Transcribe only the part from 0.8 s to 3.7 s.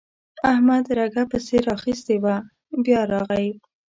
رګه پسې راخيستې وه؛ بيا راغی.